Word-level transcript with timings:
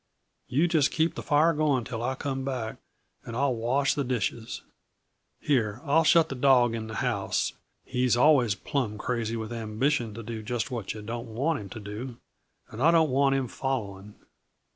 "You 0.47 0.67
just 0.67 0.89
keep 0.89 1.13
the 1.13 1.21
fire 1.21 1.53
going 1.53 1.83
till 1.83 2.01
I 2.01 2.15
come 2.15 2.43
back, 2.43 2.77
and 3.23 3.35
I'll 3.35 3.53
wash 3.53 3.93
the 3.93 4.03
dishes. 4.03 4.63
Here, 5.39 5.79
I'll 5.85 6.03
shut 6.03 6.27
the 6.29 6.33
dawg 6.33 6.73
in 6.73 6.87
the 6.87 6.95
house; 6.95 7.53
he's 7.85 8.17
always 8.17 8.55
plumb 8.55 8.97
crazy 8.97 9.35
with 9.35 9.53
ambition 9.53 10.15
to 10.15 10.23
do 10.23 10.41
just 10.41 10.71
what 10.71 10.95
yuh 10.95 11.03
don't 11.03 11.27
want 11.27 11.59
him 11.59 11.69
to 11.69 11.79
do, 11.79 12.17
and 12.71 12.81
I 12.81 12.89
don't 12.89 13.11
want 13.11 13.35
him 13.35 13.47
following." 13.47 14.15